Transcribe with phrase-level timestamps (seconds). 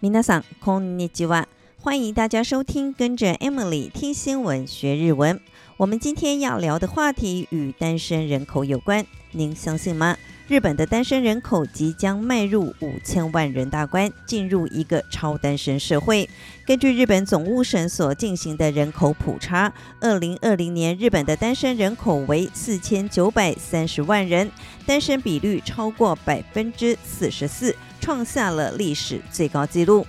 [0.00, 1.48] 皆さんこんにちは。
[1.80, 5.40] 欢迎大家收听，跟着 Emily 听新闻学日文。
[5.76, 10.16] 我们今天要聊的话题与单身人口有关，您相信吗？
[10.46, 16.28] 日本的单身人口即将迈入五千万人大关，进入一个超单身社会。
[16.66, 24.50] 根据日本总务省所进行的人口普查，二零二零年日本的单身人口为四千九百三十万人，
[24.86, 30.05] 单身比率超过百分之四十四， 创下了历史最高纪录。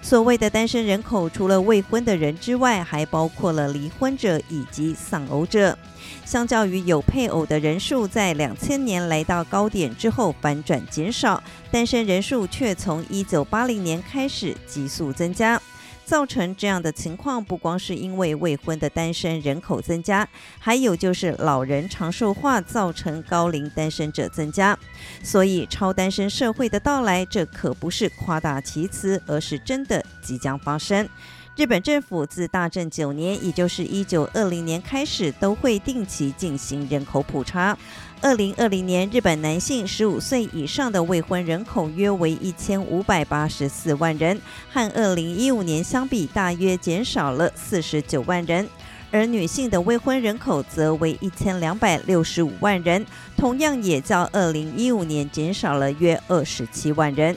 [0.00, 5.76] 所谓的单身人口，除了未婚的人之外，还包括了离婚者以及丧偶者。
[6.24, 15.60] 相较于有配偶的人数在两千年来到高点之后反转减少，单身人数却从一九八零年开始急速增加。
[16.04, 20.26] 造成这样的情况，不光是因为未婚的单身人口增加，
[20.58, 24.78] 还有就是老人长寿化造成高龄单身者增加。
[25.22, 31.08] 所以，超单身社会的到来，这可不是夸大其词，而是真的即将发生。
[31.54, 37.76] 日本政府自大正九年，也就是一九二零年开始，都会定期进行人口普查。
[38.22, 44.40] 二零二零年，日本男性十五岁以上的未婚人口约为一千五百八十四万人，
[44.72, 48.64] 和二零一五年相比，大约减少了四十九万人；
[49.10, 53.04] 而女性的未婚人口则为一千两百六十五万人，
[53.36, 57.36] 同样也较二零一五年减少了约二十七万人。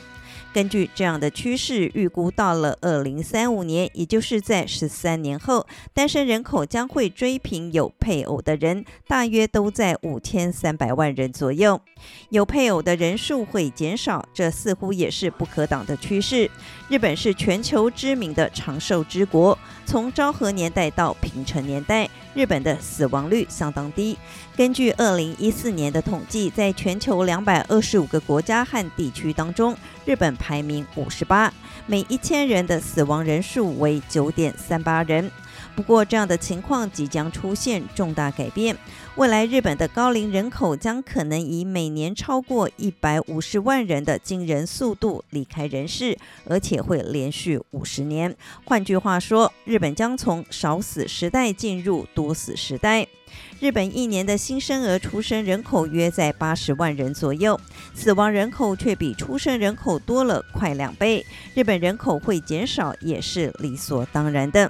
[0.56, 11.82] 根据这样的趋势，预估到了二零三五年，也就是在十三年后，单身人口将会追平有配偶的人，大约都在五千三百万人左右。
[12.30, 16.50] 有配偶的人数会减少，这似乎也是不可挡的趋势。
[16.88, 22.10] 日本是全球知名的长寿之国，从昭和年代到平成年代。
[22.36, 24.18] 日本的死亡率相当低。
[24.58, 31.52] 根据二零一四年的统计，在全球两百二十五个国家和地区当中，日本排名五十八，
[31.88, 35.32] 每一千人的死亡人数为九点三八人。
[35.76, 38.76] 不过，这样的情况即将出现重大改变。
[39.16, 46.18] 未来，日本的高龄人口将可能以每年超过一百五十万人的惊人速度离开人世，
[46.48, 48.34] 而且会连续五十年。
[48.64, 53.06] 换句话说，日本将从少死时代进入多死时代。
[53.60, 57.60] 日本一年的新生儿出生人口约在八十万人左右，
[57.94, 61.26] 死亡人口却比出生人口多了快两倍。
[61.54, 64.70] 日本人口会减少也是理所当然的。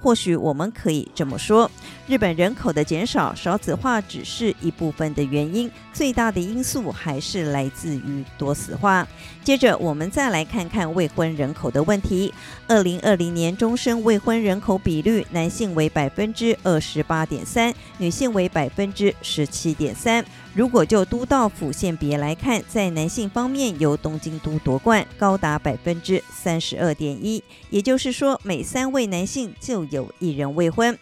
[0.00, 1.70] 或许我们可以这么说，
[2.06, 9.06] 日本人口的减少少子化只是一部分的原因，最大的因素还是来自于多子化。
[9.44, 12.32] 接着，我们再来看看未婚人口的问题。
[12.66, 17.72] 二零二零年，终身未婚人口比率，男性为百分之二十八点三。
[17.98, 20.24] 女性为百分之十七点三。
[20.54, 30.98] 如果就都道府县别来看，在男性方面，由东京都夺冠，高达百分之三十二点一，也就是说，每三位男性就有一人未婚。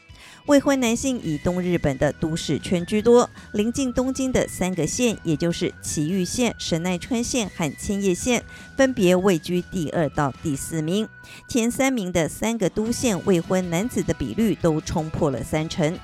[0.47, 8.43] 未婚男性以东日本的都市圈居多，临近东京的三个县，也就是埼玉县、神奈川县和千叶县，
[8.77, 11.09] 分别位居第二到第四名。
[11.49, 15.97] 前三名的三个都县未婚男子的比率都冲破了三成。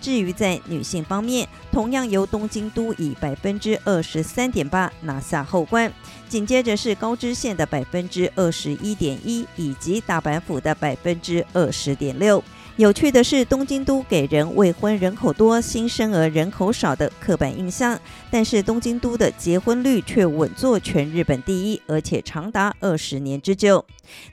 [0.00, 5.92] 至于在女性方面，同样由东京都以百分之二十三点八拿下后冠，
[6.28, 12.42] 紧接着是高知县的百分之二十一点一以及大阪府的百分之二十点六。
[12.78, 17.98] 有趣的是，东京都给人未婚人口多、新生儿人口少的刻板印象，
[18.30, 23.84] 但是东京都的结婚率却稳坐全日本第一，而且长达二十年之久。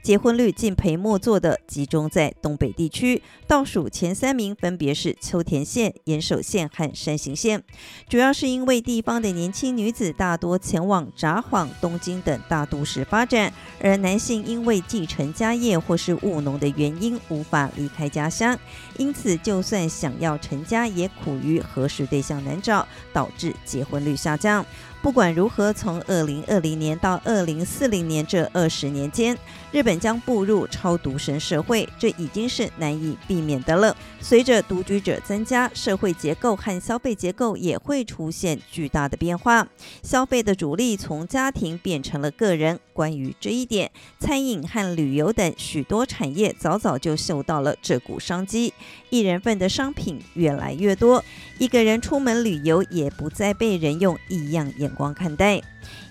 [0.03, 7.61] 结婚率近陪末座的集中在东北地区，倒数前三名分别是秋田县、岩手县和山形县。
[8.07, 13.51] 主要是因为地方的年轻女子大多前往札幌、东京等大都市发展，
[13.81, 18.34] 而男性因为继承家业或是务农的原因无法离开家乡。
[18.35, 18.59] 相，
[18.97, 24.63] 因此就算想要成家，也苦于合适对象难找，导致结婚率下降。
[25.05, 29.37] 不管如何，从二零二零年到二零四零年这二十年间，
[29.72, 33.96] 日本将步入超独生社会，这已经是难以避免的了。
[34.19, 39.67] 随着独居者增加，社会结构和消费结构也会出现巨大的变化。
[40.02, 42.79] 消费的主力从家庭变成了个人。
[42.96, 48.73] 关于这一点，餐饮和旅游等许多产业早早就嗅到了这股商机，
[49.09, 51.22] 一人份的商品越来越多，
[51.57, 54.94] 一个人出门旅游也不再被人用异样眼。
[54.95, 55.61] 光看待。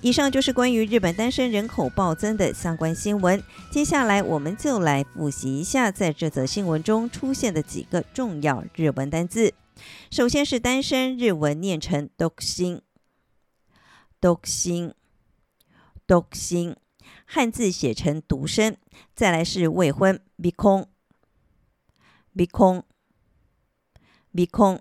[0.03, 3.43] 以上就是关于日本单身人口暴增的相关新闻。
[3.71, 9.53] 接下来，我们就来复习一下在这则新闻中出现的几个重要日文单字。
[10.11, 12.83] 首先是“单身”，日文念成“独身
[14.21, 14.95] ”，“独身
[16.07, 16.77] ”，“独身”，
[17.27, 18.77] 汉字写成“独身”。
[19.17, 20.87] 再来是“未婚”，“未空，
[24.37, 24.81] 未空，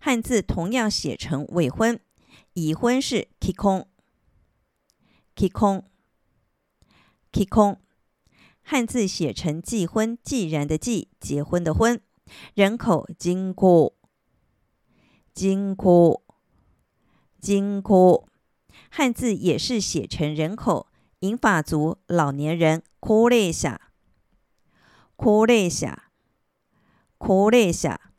[0.00, 2.00] 汉字同样写成“未婚”。
[2.58, 3.86] 已婚是 k o n
[5.36, 5.84] g k o n
[7.30, 7.80] g k o n
[8.62, 12.02] 汉字写成“既婚”，“既然”的“既”，结婚的“婚”。
[12.54, 13.94] 人口“金库
[15.32, 16.24] ”，“金库
[17.40, 18.28] ”，“金库”。
[18.90, 20.88] 汉字也是写成“人口
[21.20, 22.82] ”，“银发族”，“老年人”。
[23.00, 23.92] 哭了一下，
[25.16, 26.10] 哭了一下，
[27.18, 28.10] 哭了一下。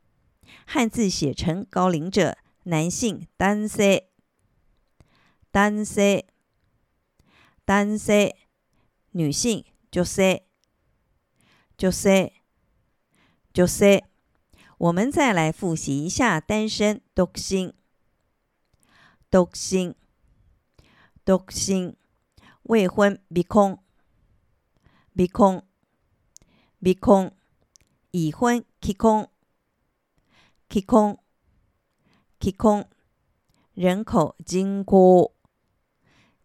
[0.66, 4.04] 汉字写成“高龄者”，“男性”，“单身”。
[5.52, 6.24] 单身，
[7.66, 8.32] 单身，
[9.14, 10.22] 女性，色，
[11.80, 12.32] 女色，
[13.56, 14.02] 女色。
[14.78, 17.74] 我们再来复习一下单身、独性、
[19.32, 19.96] 独性、
[21.26, 21.96] 独性、
[22.64, 23.84] 未婚、鼻空、
[25.16, 25.66] 鼻空、
[26.80, 27.36] 鼻空、
[28.12, 29.30] 已婚、启空、
[30.70, 31.18] 启空、
[32.40, 32.88] 启空、
[33.74, 35.34] 人口、经过。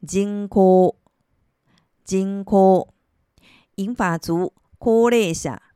[0.07, 0.95] 金科
[2.05, 2.87] 金科，
[3.77, 5.73] 银发族，高丽侠。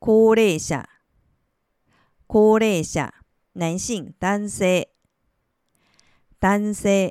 [0.00, 0.88] 高丽侠。
[2.26, 3.14] 高丽侠，
[3.52, 4.86] 男性单身，
[6.40, 7.10] 单身，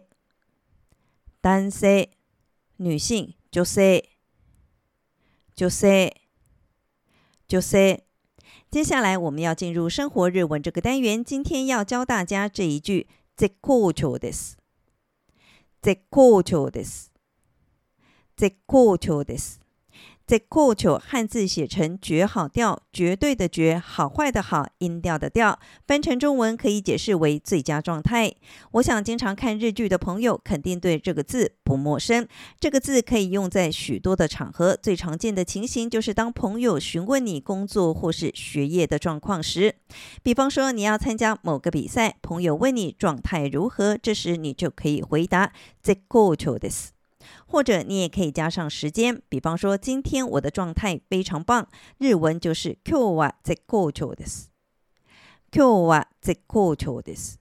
[1.42, 2.08] 单身，
[2.76, 3.82] 女性，就色。
[5.56, 5.88] 就色。
[7.48, 7.78] 就色。
[8.70, 13.08] 接下来我们要进入生活日文这个单元，今天要教大家这一句，
[13.38, 14.58] 这口臭的死。
[15.88, 17.14] 絶好調です。
[18.36, 19.67] 絶好調です。
[20.28, 25.58] 在过去汉字写成“绝好调”，绝对的“绝”，好坏的好，音调的调。
[25.88, 28.34] 翻成中文可以解释为最佳状态。
[28.74, 32.28] 我想经常看日剧的朋友肯定对这个字不陌生。
[32.60, 39.74] 这个字可以用在许多的场合，最常见的情形就是当朋友询问你工作或是学业的状况时，
[40.22, 46.92] 比方说你要参加某个比赛，朋友问你状态如何，这时你就可以回答“在过去的斯”。
[47.47, 54.49] 或者你也可以加上时间，比方说今天我的状态非常棒，日文就是今日は绝好调です。
[55.51, 57.39] 今日は绝好调です。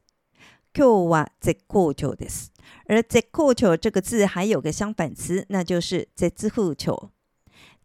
[0.74, 2.50] 今日は绝好调です。
[2.86, 7.12] 而绝好调这个字还有个相反词，那就是绝不调。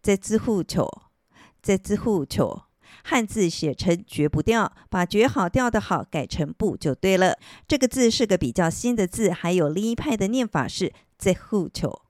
[0.03, 1.11] 绝不调，
[1.63, 2.69] 绝不调，
[3.05, 7.39] 汉字写成绝不调，把绝好调的好改成不就对了。
[7.69, 12.07] 这个字是个比较新的字，还有另一派的念法是绝不调。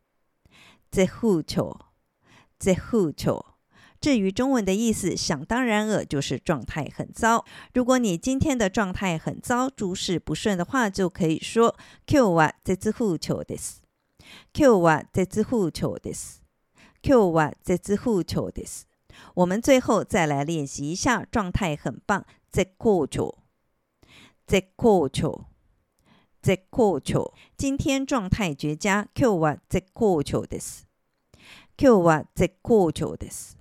[0.90, 1.92] 绝不调，
[2.58, 3.56] 绝不调。
[4.00, 7.44] 至于中文的意思，想当然尔就是状态很糟。
[7.74, 13.80] 如果你今天的状态很糟，诸事不顺的话，就可以说今日は绝不调です。
[14.52, 16.40] 今日は绝不调です。
[17.02, 18.86] 今日は绝不调です。
[19.34, 23.38] 我们最后再来练习一下，状态很棒，绝好调，
[24.46, 25.48] 绝好调。
[26.42, 29.08] 绝好调，今天状态绝佳。
[29.16, 30.86] 今日は绝好调です。
[31.76, 33.56] 今日は绝好调です。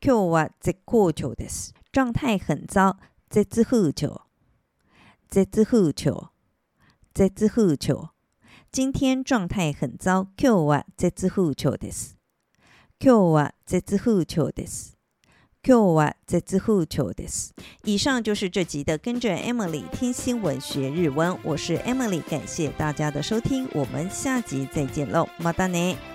[0.00, 1.74] 今日は绝好调です。
[1.90, 2.98] 状态很糟。
[3.28, 4.28] 绝不调。
[5.28, 6.30] 绝不调。
[7.12, 8.14] 绝不调。
[8.70, 10.28] 今天状态很糟。
[10.36, 12.14] 今日は绝不调です。
[12.98, 14.96] 今日は绝不调です。
[15.62, 17.54] 今日は绝不调です。
[17.84, 26.07] 以上就是这集的跟着 Emily 听新闻学日文，我是 Emily，感谢大家的收听，我们下集再见喽，またね。